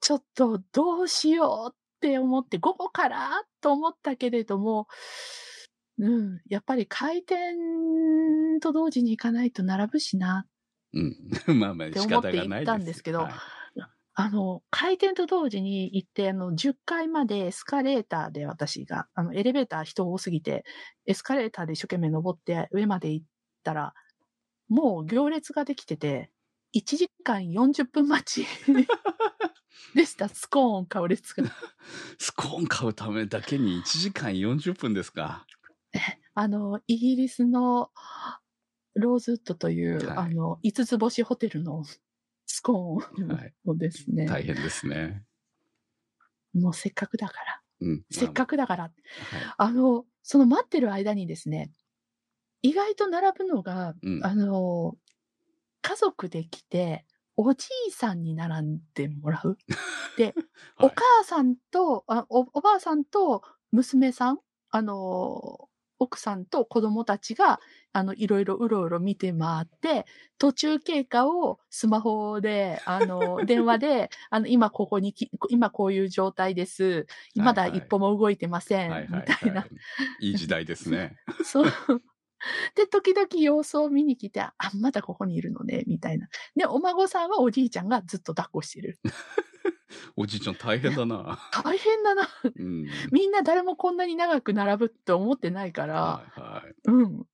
[0.00, 4.88] ちょっとどうしようって思って、午後からと思ったけれども、
[5.98, 10.46] うん、やっぱり開店と同時に行かないと並ぶしな。
[10.92, 11.16] うん。
[11.60, 13.32] まあまあ、って仕思って行っ方がないですたんですけどはい
[14.16, 20.64] あの、開店と同時に行って、あの、10階までエスカレーターで私が、あの、エレベーター人多すぎて、
[21.06, 23.26] エスカレーターで一生懸命登って上まで行っ
[23.64, 23.92] たら、
[24.68, 26.30] もう行列ができてて、
[26.72, 28.46] 1時間40分待ち
[29.94, 30.28] でした。
[30.28, 31.44] スコーン買う列が。
[32.18, 35.44] スコーン買うためだけに1時間40分ですか？
[36.34, 37.90] あの、イギリスの
[38.94, 41.84] ローズウッドという、はいあの、5つ星ホテルの
[42.46, 45.24] スコーンはいをですね、大変ですね。
[46.54, 48.02] もうせっかくだから、うん。
[48.10, 48.92] せっかくだから、はい。
[49.58, 51.70] あの、その待ってる間にですね、
[52.62, 54.24] 意外と並ぶのが、うん。
[54.24, 54.96] あの、
[55.82, 57.04] 家族で来て、
[57.36, 59.58] おじいさんに並んでもらう。
[60.16, 60.34] で、はい。
[60.80, 64.38] お母さんとあお、おばあさんと娘さん、
[64.70, 65.68] あの、
[66.04, 67.60] 奥さんと子供たちが、
[67.92, 70.06] あの、いろいろうろうろ見て回って、
[70.38, 77.06] 途中経過をスマホで、あの、 電話で、あの、今ここにき、今こういう状態です。
[77.34, 78.90] まだ一歩も動いてません。
[78.90, 79.66] はいはいみたいな。
[80.20, 80.30] い。
[80.30, 81.16] いい時代ですね。
[81.44, 81.72] そう。
[82.74, 86.28] で、時々様子を見に来て、あ、まだここにいるのね、みたいな。
[86.56, 88.98] で、お孫さんはおじいちゃんがずっと抱っこしてる。
[90.16, 91.38] おじいちゃん大変だな。
[91.52, 92.28] 大変だな。
[92.56, 92.86] うん。
[93.12, 96.74] みんな誰もこんなに長く並ぶって思ってないから、はいはい。
[96.84, 97.26] うん。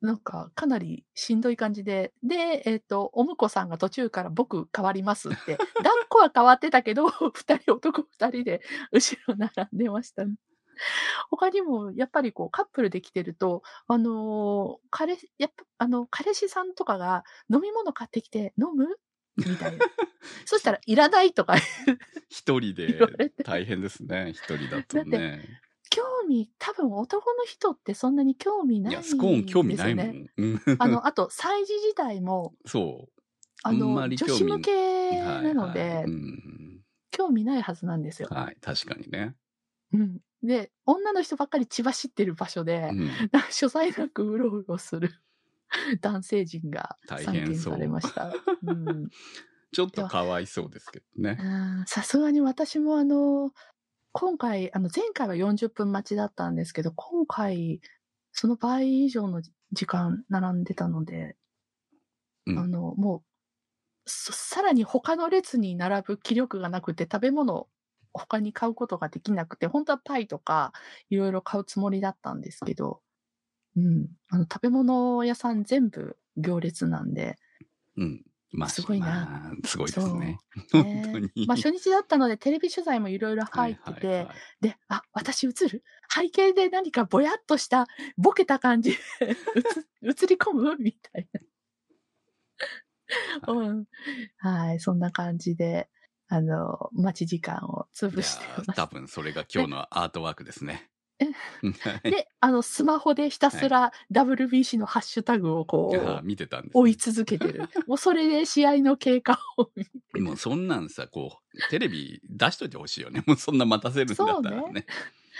[0.00, 2.12] なんか、かなりしんどい感じで。
[2.22, 5.56] で、えっ、と、お婿さんが途中から僕変わりますって。
[5.82, 10.36] 抱っこは変わってたけど、二人、男二人で後ろ並んでましたね。
[11.30, 18.86] 他にも、やっぱりこう、カップルで来てると、あのー彼氏、やっぱ、あの、彼氏さんとかが飲み物買ってきて、飲む
[19.46, 19.84] みたいな。
[20.44, 21.56] そしたら、いらないとか
[22.28, 23.00] 一人で
[23.44, 24.30] 大変ですね。
[24.30, 25.60] 一人だとね。
[25.90, 29.28] 興味、多分男の人ってそんなに興味ないいや、んですよ、ね。
[29.28, 30.30] スコーン興味ないもん。
[30.36, 33.20] うんあの、 あと、催事自体も、そう。
[33.62, 36.58] あの、り興味女子向けなので、はいはいうん
[37.10, 38.28] 興味ないはずなんですよ。
[38.30, 39.34] はい、確かにね。
[39.92, 40.20] うん。
[40.42, 43.10] で、女の人ばっかり血走ってる場所でう、ん
[43.50, 45.10] 所在なくうろうろする
[46.00, 48.32] 男性陣が大散見されました。
[48.62, 49.08] うん
[49.70, 51.36] ちょっとかわいそうですけどね。
[51.38, 53.52] うんさすがに私もあの、
[54.12, 57.80] 今回、あの、前回は40分待ちだったんですけど、今回、
[58.32, 61.36] その倍以上の時間並んでたので、
[62.46, 63.22] うんあの、もう、
[64.06, 67.68] そさらに他の列に並ぶ気力がなくて、食べ物を
[68.12, 70.72] 他に買うことができなくて、本当はパイとか
[71.10, 73.02] いろいろ買うつもりだったんですけど、
[73.78, 74.06] うん。
[74.30, 77.36] あの、食べ物屋さん全部行列なんで、
[77.96, 78.24] うん。
[78.50, 80.38] まあ、すごいなまあすごいですね。
[80.72, 81.30] ね本当に。
[81.46, 85.84] まあ初日だったのでテレビ取材もいろいろ入ってて、はいはいはいで、あ、私映る？
[86.08, 87.86] 背景で何かぼやっとした、
[88.16, 88.96] ボケた感じで
[90.02, 90.76] 映映り込む？
[90.78, 91.40] みたいな。
[93.52, 93.84] うん。
[94.38, 95.90] はい、そんな感じで、
[96.28, 98.72] あの、待ち時間を潰して。
[98.74, 100.90] 多分それが今日のアートワークですね。
[102.04, 107.68] で、あの、スマホでひたすら WBC のハッシュタグをこあう、見てたんですね、追い続けてる。
[107.86, 113.22] もうそれで試合の経過を見てもうそんなんさ、こう、テレビ出しといてほしいよね。
[113.26, 114.86] もうそんな待たせるんだったらね。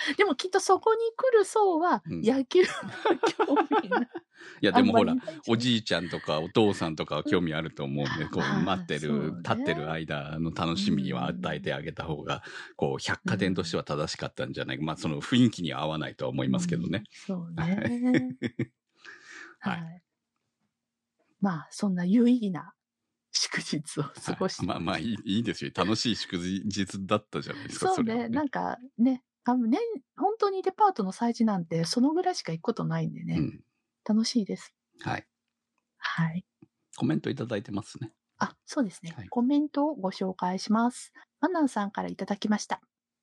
[0.16, 4.08] でもきっとそこに来る層はうん野球は興味ない。
[4.62, 12.42] いや、でもほらおじいちゃんとかお父さんとかは興味あると思うんで、こまあう、待ってる、ね立ってる間の楽しみは与えてあげた方が、
[12.76, 14.84] こう、百貨店としては正しかったんじゃないか。
[14.84, 16.98] まあ、その雰囲気には合わないとは思いますけどね。
[16.98, 17.04] うん。
[17.12, 18.38] そうね。
[19.60, 20.02] は はいい。
[21.40, 22.74] まあ、そんな有意義な
[23.32, 25.70] 祝日を過ごして、はいまあまあいい、いいですよ。
[25.74, 29.78] 楽しい祝日だったじゃないですか、そうね、れはなんかね、あのね、
[30.18, 33.60] 本当にデパートの催事なんてそのぐらいしか行くことないんでね、うん。
[34.06, 34.74] 楽しいです。
[35.00, 35.26] はい。
[35.96, 36.44] はい。
[36.98, 38.12] コメントいただいてますね。
[38.36, 39.14] あ、そうですね。
[39.16, 41.14] はいコメントをご紹介します。
[41.40, 42.82] マナンさんからいただきました。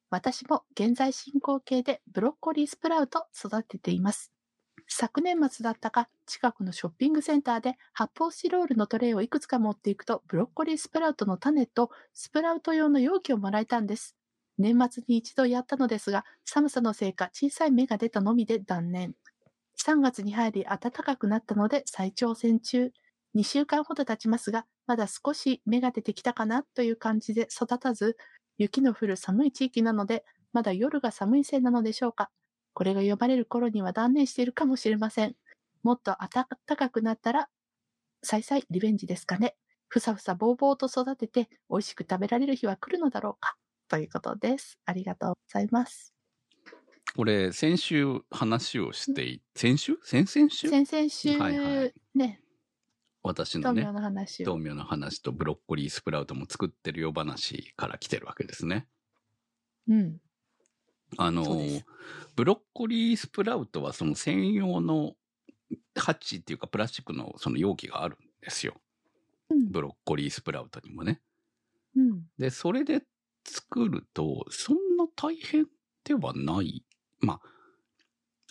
[0.10, 4.32] 私も現在進行形でブロッコリースプラウト育てています。
[4.88, 14.16] 昨年末だったか、近くのショッピングセンターで発泡スチロールのトレイをいくつか持っていくと、ブロッコリースプラウトの種とスプラウト用の容器をもらえたんです。
[14.58, 19.16] 年末に一度やったのですが、寒さのせいか小さい芽が出たのみで断念。
[19.76, 22.92] 3月に入り暖かくなったので再挑戦中。
[23.36, 28.18] 2週間ほど経ちますが、まだ少し芽が出てきたかなという感じで育たず、
[28.58, 32.32] 雪の降る寒い地域なので、まだ夜が寒いせいなのでしょうか。
[32.74, 35.36] これが読まれる頃には断念しているかもしれません。
[35.84, 36.46] もっと暖
[36.78, 37.50] かくなったら、
[38.24, 39.56] 再々リベンジですかね。
[39.88, 43.58] ふさふさぼうぼうと育てて、美味しく食べられる日は来るのだろうか。
[43.88, 44.80] ということです。
[44.86, 46.14] ありがとうございます。
[47.16, 49.98] これ、先週話をしてい、先週？
[50.04, 50.70] 先々週？
[50.70, 52.42] 先々週、はいはいね、
[53.24, 54.52] 私のね豆苗、の話を。
[54.52, 58.88] 豆苗の話とブロッコリースプラウトも作ってるよ話から来てるわけですね。
[59.88, 60.18] うん。
[61.18, 61.46] あの
[62.36, 65.14] ブロッコリースプラウトはその専用の
[65.96, 68.74] ハッチっていうかプラスチックのその容器があるんですよ。
[69.50, 71.22] うんブロッコリースプラウトにもね。
[71.96, 72.24] うん。
[72.38, 73.04] で、それで
[73.46, 75.68] 作ると、そんな大変
[76.04, 76.84] ではない。
[77.20, 77.40] ま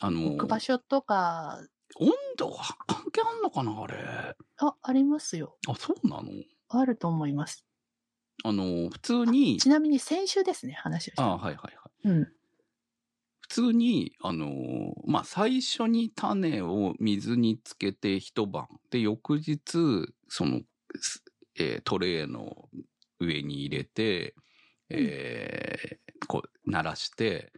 [0.00, 1.61] あ、あの、置く場所とか、
[1.96, 4.37] 温度は関係あんのかなあれ。
[4.59, 5.59] あ、ありますよ。
[5.68, 6.30] あ、そうなの？
[6.68, 7.64] あると思います。
[8.42, 11.24] あの、普通に、ちなみに先週ですね、話をした。
[11.24, 12.09] あはいはいはい。
[12.09, 12.33] うん。
[13.42, 18.66] 普通に、あのーまあ、最初に種を水につけて一晩。
[18.90, 19.57] で、翌日、
[20.28, 20.62] その、
[20.98, 21.22] す
[21.57, 22.68] えートレーの
[23.20, 24.35] 上に入れて、
[24.98, 27.52] えーこう、鳴らして、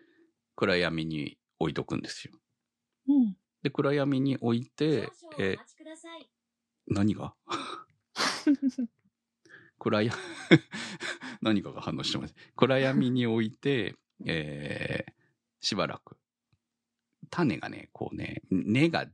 [0.57, 2.33] 暗闇に置いとくんですよ。
[3.09, 3.37] うん。
[3.63, 5.57] で、暗闇に置いて、え。
[6.89, 7.35] 何が？
[9.79, 10.17] 暗闇、
[11.43, 12.35] 何かが反応してます。
[12.57, 13.95] 暗闇に置いて、
[14.25, 15.17] えー
[15.61, 16.17] しばらく。
[17.31, 19.07] 種がね、こうね、根が、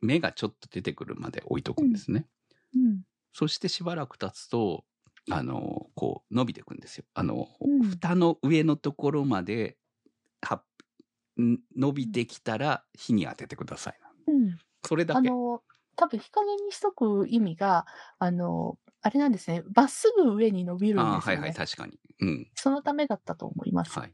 [0.00, 2.26] 芽がちょっと出てくるまで置いとくんですね。
[2.74, 3.02] うん。
[3.32, 4.84] そしてしばらく経つと、
[5.28, 7.04] あの、こう、伸びていくんですよ。
[7.14, 9.78] あの、うん蓋の上のところまで、
[10.42, 10.64] は
[11.40, 14.00] ん伸びてきたら火に当ててください。
[14.26, 14.58] うん。
[14.86, 15.18] それだけ。
[15.18, 15.62] あの、
[15.96, 17.86] 多分日陰にしとく意味が、
[18.18, 19.62] あの、あれなんですね。
[19.74, 21.42] まっすぐ上に伸びるんですよ、ね。
[21.46, 21.98] ああ、はいはい、確かに。
[22.20, 22.50] うん。
[22.56, 23.98] そのためだったと思います。
[23.98, 24.12] はい。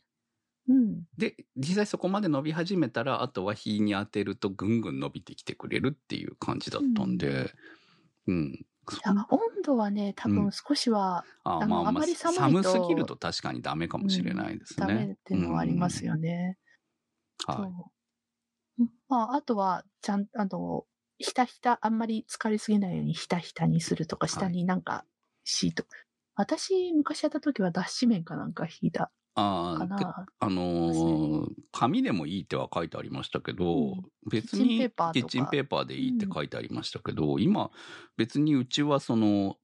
[0.68, 1.04] うん。
[1.16, 7.52] で、実際そこまで伸び始めたら、あとは火に当てるとぐんぐん伸びてきてくれるっていう感じだったんで、
[8.26, 8.66] うん。
[8.92, 14.86] いや温度はね、多分少しはああのあまり寒いと寒すぎると確かにダメかもしれないですね。
[14.86, 16.58] ダメっていうのはありますよね。
[17.58, 17.64] うん。
[17.64, 17.86] はい。
[19.08, 20.86] まあ、あとは、ちゃん、あの、
[21.18, 25.04] ひたひた、あんまり浸かりすぎないようにひたひたにするとか、下になんか
[25.44, 25.84] シート。
[26.34, 30.26] 私、昔やった時は脱脂綿かなんか引いたああ。
[30.40, 34.84] あのー紙でもいいっては書いてありましたけど、うん別にキ
[35.20, 37.70] ッチンペーパーでいいって書いてありましたけど、今
[38.16, 39.56] 別にうちはその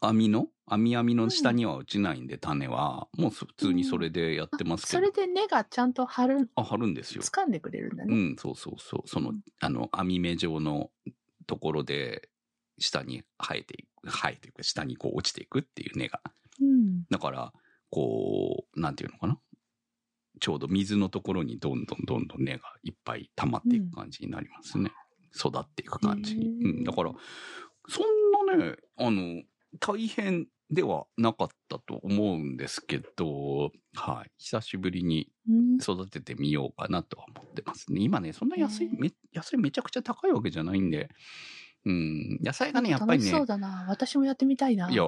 [0.00, 7.22] 網の網網の下には落ちないんで、種はもう普通にそれでやってますけど、それで根がちゃんと張る、あ貼るんですよ。
[7.22, 8.14] 掴んでくれるんだね。
[8.14, 9.08] うん、そうそうそう。
[9.08, 10.90] その、あの、網目状の
[11.46, 12.28] ところで、
[12.78, 16.20] 下に生えていく、生えていく、下にこう落ちていくっていう根が。
[16.60, 17.04] うん。
[17.10, 17.52] だから、
[17.90, 19.38] こう、なんていうのかな？
[20.40, 24.92] ちょうど水のところにどんどんどんどん根がいっぱい溜まっていく感じになりますね。
[25.34, 26.46] 育っていく感じに。
[26.46, 27.12] うん、だから、
[27.88, 29.42] そんなね、あの、
[29.80, 34.30] 大変ではなかったと思うんですけど、はい。
[34.38, 38.00] 久しぶりにうん育ててみようかなとは思ってますね。
[38.00, 41.08] 今ね、そんな安い、め、野菜めちゃくちゃ高いわけじゃないんで、
[41.84, 43.86] うん、野菜がね、やっぱりね楽しそう、だな。
[43.88, 44.90] 私もやってみたいな。
[44.90, 45.04] いや、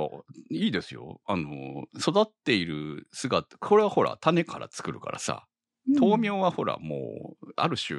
[0.51, 1.21] いいですよ。
[1.27, 5.51] あの、育っている姿、これはほら、種から作るからさ、うん
[5.99, 7.99] 豆苗はほら、もう、ある種、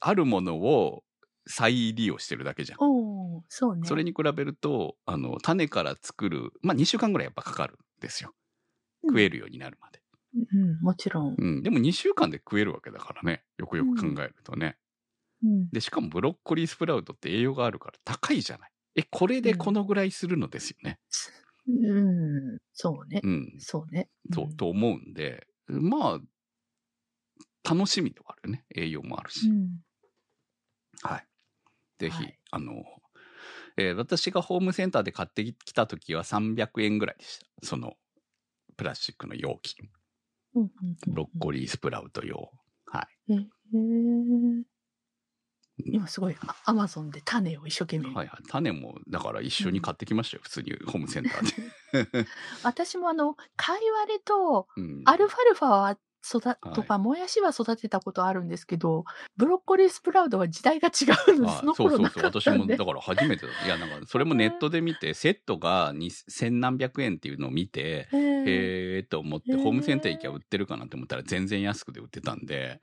[0.00, 1.02] あるものを
[1.46, 2.78] 再利用してるだけじゃん。
[2.80, 3.88] おーそうね。
[3.88, 8.32] それに比べると、あの、種から作る、まあ、2週間ぐらいやっぱかかるんですよ。
[9.04, 10.02] 食えるようになるまで。
[10.34, 11.34] うん、もちろん。
[11.36, 11.62] うん。
[11.62, 13.42] でも2週間で食えるわけだからね。
[13.58, 14.76] よくよく考えるとね。
[15.42, 15.68] うん。
[15.70, 18.70] で、しかもブロッコリースプラウトって栄養があるから高いじゃない。
[18.96, 20.98] え、これでこのぐらいするのですよね。
[21.68, 22.00] う
[22.54, 23.20] ん、そうね。
[23.22, 23.54] うん。
[23.58, 24.08] そうね。
[24.32, 26.20] そう、んと思うんで、まあ、
[27.68, 28.64] 楽しみではあるよね。
[28.74, 29.48] 栄養もあるし。
[29.48, 29.68] うん。
[31.02, 31.26] はい。
[31.98, 32.84] ぜひ、はいあの、
[33.76, 37.46] えー私がホームセンターで買ってきた時は300円ぐらいでした。
[37.62, 37.94] その、
[38.76, 39.76] プラスチックの容器。
[40.54, 40.70] うん。
[41.06, 42.50] ブロッコリースプラウト用。
[42.86, 43.34] はい。
[43.34, 44.62] リー。
[45.78, 48.14] 今すごい、あアマゾンで種を一生懸命。
[48.14, 48.42] はいはい。
[48.48, 50.42] 種も、だから一緒に買ってきましたよ。
[50.44, 52.26] 普通にホームセンターで。
[52.62, 59.04] 私もあの、カイワレとうんアルファルファは育はいとか、もやしは育てたことあるんですけど、
[59.36, 62.24] ブロッコリースプラウトは時代が違うのそのそうそうそう。
[62.24, 62.76] 私も、だ。
[62.76, 63.52] から初めてだ。
[63.66, 72.80] いや、なんか、それもネットで見て、セットがに千何百円っていうのを見て、へーへーと思って、ホームセンター行きゃ売ってるかなって思ったら全然安くで売ってたんで、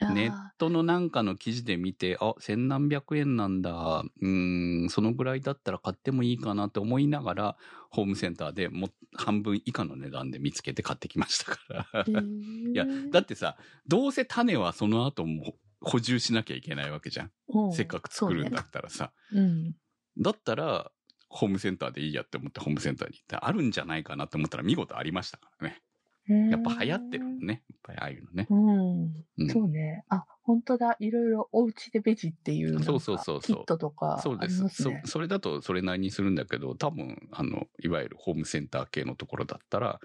[0.00, 7.56] ネットのなんかの記事で見て、あ、千何百円なんだ、うーん、そのぐらいだったら買ってもいいかなって思いながら、
[7.90, 11.58] ホームセンターでもう半分以下の値段で見つけて買ってきましたか
[11.94, 12.04] ら。
[12.06, 13.56] いや、だってさ、
[13.86, 17.30] どうせ種はその後も補充しなきゃいけないわけじゃん。
[17.48, 19.12] うんせっかく作るんだったらさ。
[19.30, 20.22] そうねうん。
[20.22, 20.90] だったら、
[21.28, 25.82] ホームセンターでいいやって思ってホームセンターに行って、あるんじゃないかなって思ったら見事ありましたからね。
[26.28, 27.62] やっぱ流行ってるのね。
[27.68, 28.46] やっぱりああいうのね。
[28.50, 29.00] うん。
[29.38, 30.04] うんそうね。
[30.08, 30.96] あ、本当だ。
[30.98, 34.68] いろいろお家でベジっていうそうそうそうそうキットとかそうです。
[34.68, 34.90] そ。
[35.04, 40.00] それだとそれなりにするんだけど、多分、あの、いわゆるホームセンター系のところだったら、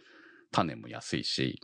[0.51, 1.61] 種も安いし、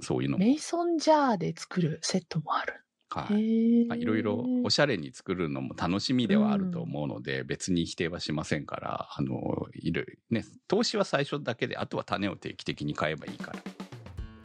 [0.00, 2.85] そういうのも、メイソンジャーで作るセットもある。
[3.14, 3.82] へはい。
[3.82, 3.84] え。
[3.86, 13.58] まあいろいろおしゃれに作るのも楽しみではあると思うので、別に否定はしませんから、あの、いる、ね、投資は最初だけで、あとは種を定期的に買えばいいから。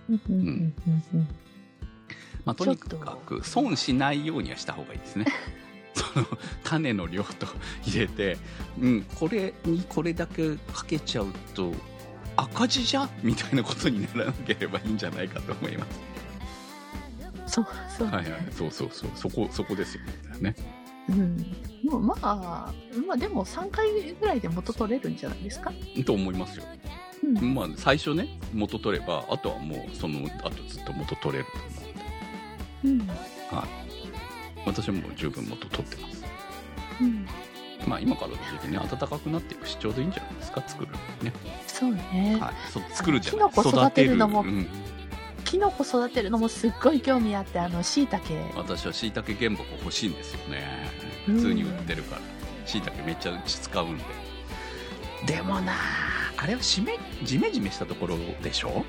[0.10, 1.28] うんうんうんうんうん
[2.43, 5.26] まあ、とにかく損しないようにはした方がいいですね。
[5.93, 6.26] その
[6.63, 7.45] 種の量と
[7.84, 8.38] 入れて、
[8.80, 11.74] うん、これにこれだけかけちゃうと
[12.38, 13.09] 赤字じゃん？
[13.22, 16.11] みたいなことにならなければいいんじゃないかと思います。
[17.52, 18.08] そうそう。
[18.08, 20.04] はいはい、そうそうそう、そこそこですよ
[20.39, 20.56] ね。
[21.10, 21.38] うん。
[21.84, 22.74] もうまあ、
[23.08, 25.72] まあでも3回ぐらいで元取れるんじゃないですか？
[26.06, 26.64] と思いますよ。
[27.24, 27.54] うん。
[27.54, 31.68] まあ、最初ね、元取れば、あとはもう、その後ずっと元取れると思
[32.86, 33.06] うんで。
[33.06, 33.56] うん。
[33.58, 33.68] はい。
[34.66, 36.24] 私はもう十分元取ってます。
[37.02, 37.28] うん。
[37.88, 40.91] まあ、今からの時期ね、暖かくなっていくし、ちょうどいいんじゃないですか、作る
[41.24, 41.34] ね。
[41.68, 42.38] そうね。
[42.39, 42.54] はい。
[42.72, 44.68] そ作るじゃない育てるのもうん。
[45.52, 48.24] キノコ育てるのもすっごい興味あって、あの、椎茸。
[48.56, 50.64] 私は椎茸原木欲しいんですよね。
[51.28, 52.22] うん普通に売ってるから。
[52.66, 54.04] 椎茸めっちゃうち使うんで。
[55.28, 55.74] でもな
[56.38, 58.86] あれはしめ、じめじめしたところでしょ？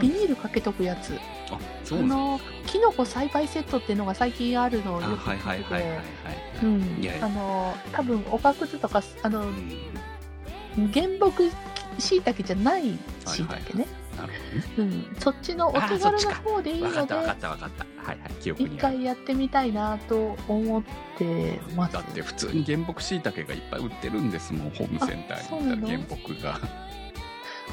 [0.00, 1.16] ビニールかけとくやつ。
[1.48, 7.20] あ、そあうの、キノコ栽培セットっていうのが最近あるのよくはいはい聞いてはいはいはいて。
[7.22, 10.88] あの、多分、おかくずとか、あのう、ん。
[10.92, 11.52] 原木
[12.00, 13.86] 椎茸じゃない椎茸ね。
[14.20, 14.32] なる
[14.76, 14.92] ほどね。
[14.92, 15.16] うん。
[15.18, 17.14] そっちのお手軽な方でいいので。
[17.14, 18.78] はいはい、記憶一。
[18.78, 20.82] 回やってみたいなと思っ
[21.18, 21.92] てます。
[21.94, 26.60] だって普通に原木椎茸がいっぱい売ってるんですもん、ホームセンターに行ったら原木が。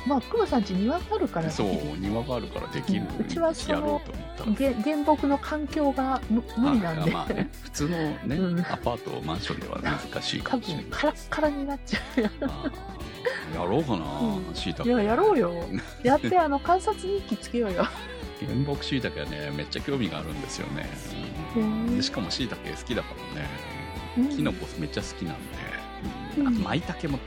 [0.06, 3.04] まあ、クマさんち庭があるからそうる、庭があるからできる。
[3.20, 4.52] うちはそのやろうと思ったら。
[4.52, 10.92] げ原木の環境が無無理なんで、あまあね、普通のね、うんアパート、マンションでは難しいか多もしれない分。
[10.92, 12.30] カラッカラになっちゃうや
[13.66, 14.90] ろうかなう、ん椎茸。
[14.90, 15.54] いや、やろうよ。
[16.04, 17.88] やって、あの、観察日記つけようよ。
[18.40, 20.88] 原木椎茸はね、めっちゃ興味があるんですよね。
[21.96, 23.48] でしかも椎茸好きだからね。
[24.18, 25.58] うんキノコめっちゃ好きなんで、
[26.40, 27.20] うんあと舞茸も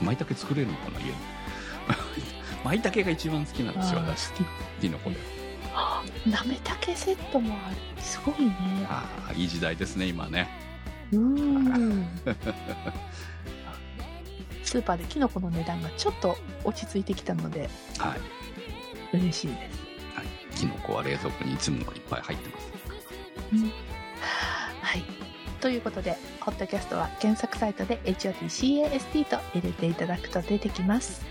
[0.00, 1.12] 舞茸作れるのかな家に
[2.64, 4.44] 舞茸が一番好きなんですよ私好き
[4.80, 5.16] キノコで
[5.78, 7.76] あなめたけセットもある。
[8.00, 8.52] すごいね。
[8.88, 10.48] ああいい時代ですね今ね
[11.12, 12.08] うーん。
[14.64, 17.68] スーパーでキノコの値段がちょっと落ち着いてきたので、
[17.98, 18.16] は
[19.12, 19.80] い、嬉しいです。
[20.14, 20.26] はい、
[20.56, 22.66] キノコは冷蔵庫にいつもいっぱい入ってます
[24.82, 25.04] はい。
[25.60, 31.24] ということで、ホットキャストは検索サイトで HOTCAST と入れていただくと出てきます。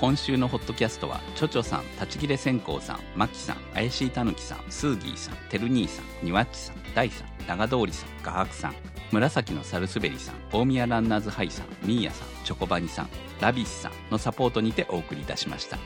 [0.00, 8.74] 今週のホットキャストはチョチョさん立ち切れ線香さんマキさん怪しいたぬきさんスーギーさんてる兄さんにわっちさん大さん長通りさん画伯さん
[9.10, 13.08] 紫のサルスベリさん大宮ランナーズハイさんミーヤさんチョコバニさん
[13.40, 15.78] ラビスさんのサポートにてお送りいたしました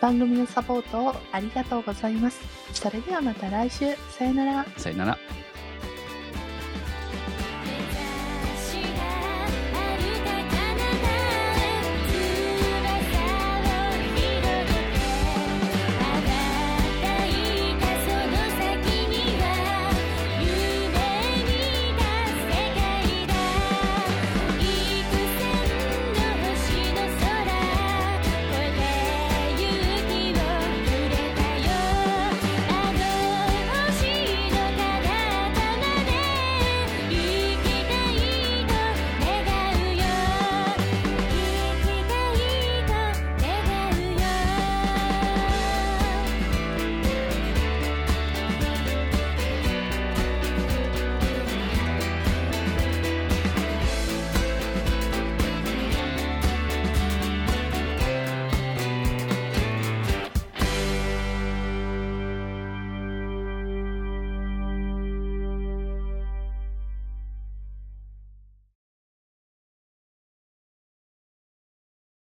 [0.00, 2.40] 番組のサポートをありがとうございます。
[2.72, 3.96] それではまた来週。
[4.10, 4.66] さよなら。
[4.76, 5.18] さよなら